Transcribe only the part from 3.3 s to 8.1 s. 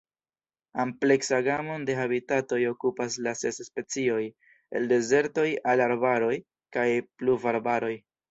ses specioj, el dezertoj al arbaroj kaj pluvarbaroj.